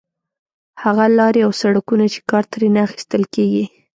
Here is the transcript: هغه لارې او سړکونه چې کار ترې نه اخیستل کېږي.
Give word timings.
هغه 0.83 1.05
لارې 1.17 1.41
او 1.47 1.51
سړکونه 1.61 2.05
چې 2.13 2.19
کار 2.29 2.43
ترې 2.51 2.67
نه 2.75 2.81
اخیستل 2.87 3.23
کېږي. 3.35 3.65